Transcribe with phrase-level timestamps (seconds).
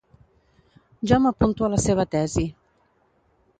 [1.11, 2.49] Jo m’apunto a la seva tesi.